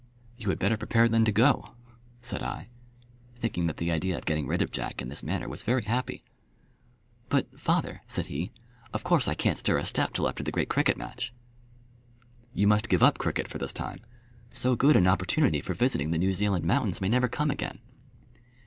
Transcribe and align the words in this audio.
"You 0.35 0.49
had 0.49 0.57
better 0.57 0.77
prepare 0.77 1.07
then 1.07 1.25
to 1.25 1.31
go," 1.31 1.75
said 2.23 2.41
I, 2.41 2.69
thinking 3.35 3.67
that 3.67 3.77
the 3.77 3.91
idea 3.91 4.17
of 4.17 4.25
getting 4.25 4.47
rid 4.47 4.63
of 4.63 4.71
Jack 4.71 4.99
in 4.99 5.09
this 5.09 5.21
manner 5.21 5.47
was 5.47 5.61
very 5.61 5.83
happy. 5.83 6.23
"But, 7.29 7.59
father," 7.59 8.01
said 8.07 8.25
he, 8.25 8.49
"of 8.95 9.03
course 9.03 9.27
I 9.27 9.35
can't 9.35 9.59
stir 9.59 9.77
a 9.77 9.85
step 9.85 10.13
till 10.13 10.27
after 10.27 10.41
the 10.41 10.51
great 10.51 10.69
cricket 10.69 10.97
match." 10.97 11.31
"You 12.51 12.65
must 12.65 12.89
give 12.89 13.03
up 13.03 13.19
cricket 13.19 13.47
for 13.47 13.59
this 13.59 13.73
time. 13.73 13.99
So 14.51 14.75
good 14.75 14.95
an 14.95 15.05
opportunity 15.05 15.61
for 15.61 15.75
visiting 15.75 16.09
the 16.09 16.17
New 16.17 16.33
Zealand 16.33 16.65
mountains 16.65 16.99
may 16.99 17.09
never 17.09 17.27
come 17.27 17.51
again." 17.51 17.77